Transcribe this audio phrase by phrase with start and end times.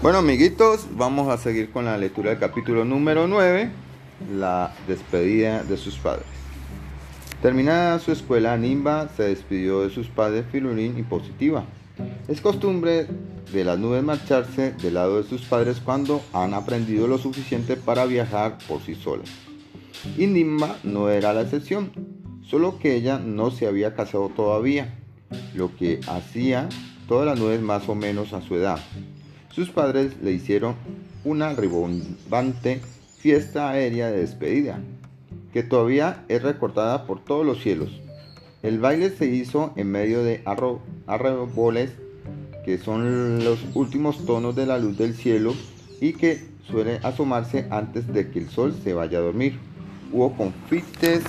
[0.00, 3.68] Bueno, amiguitos, vamos a seguir con la lectura del capítulo número 9,
[4.32, 6.24] la despedida de sus padres.
[7.42, 11.64] Terminada su escuela, Nimba se despidió de sus padres Filurín y Positiva.
[12.28, 13.08] Es costumbre
[13.52, 18.06] de las nubes marcharse del lado de sus padres cuando han aprendido lo suficiente para
[18.06, 19.28] viajar por sí solas.
[20.16, 21.90] Y Nimba no era la excepción,
[22.48, 24.96] solo que ella no se había casado todavía,
[25.54, 26.68] lo que hacía
[27.08, 28.78] todas las nubes más o menos a su edad.
[29.58, 30.76] Sus padres le hicieron
[31.24, 32.80] una ribombante
[33.18, 34.78] fiesta aérea de despedida,
[35.52, 37.90] que todavía es recordada por todos los cielos.
[38.62, 40.44] El baile se hizo en medio de
[41.08, 41.90] arreboles,
[42.64, 45.54] que son los últimos tonos de la luz del cielo
[46.00, 49.58] y que suele asomarse antes de que el sol se vaya a dormir.
[50.12, 51.24] Hubo confites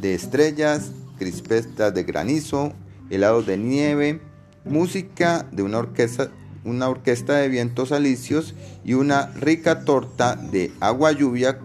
[0.00, 2.74] de estrellas, crispetas de granizo,
[3.10, 4.20] helados de nieve,
[4.64, 6.30] música de una orquesta
[6.64, 11.58] una orquesta de vientos alicios y una rica torta de agua lluvia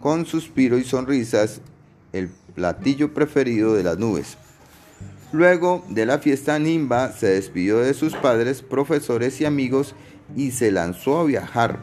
[0.00, 1.60] con suspiro y sonrisas,
[2.12, 4.36] el platillo preferido de las nubes.
[5.32, 9.94] Luego de la fiesta Nimba se despidió de sus padres, profesores y amigos
[10.36, 11.80] y se lanzó a viajar,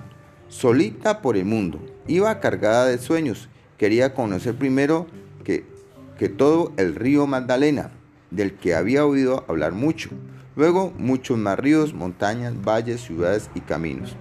[0.48, 1.80] solita por el mundo.
[2.08, 5.08] Iba cargada de sueños, quería conocer primero
[5.44, 5.66] que,
[6.18, 7.92] que todo el río Magdalena,
[8.32, 10.10] del que había oído hablar mucho
[10.56, 14.16] Luego muchos más ríos, montañas, valles, ciudades y caminos.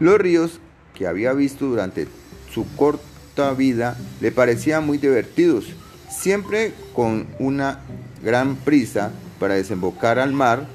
[0.00, 0.60] Los ríos
[0.94, 2.08] que había visto durante
[2.52, 5.66] su corta vida le parecían muy divertidos,
[6.10, 7.80] siempre con una
[8.22, 10.66] gran prisa para desembocar al mar,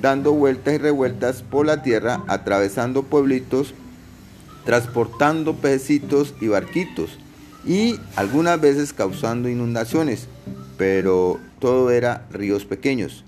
[0.00, 3.74] dando vueltas y revueltas por la tierra, atravesando pueblitos,
[4.64, 7.18] transportando pececitos y barquitos,
[7.64, 10.28] y algunas veces causando inundaciones,
[10.76, 13.24] pero todo era ríos pequeños.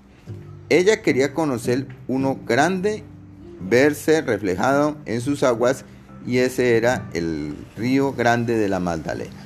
[0.69, 3.03] Ella quería conocer uno grande,
[3.61, 5.85] verse reflejado en sus aguas
[6.25, 9.45] y ese era el río grande de la Magdalena.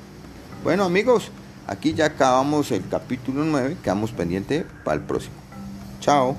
[0.64, 1.32] Bueno amigos,
[1.68, 5.36] aquí ya acabamos el capítulo 9, quedamos pendientes para el próximo.
[6.00, 6.38] Chao.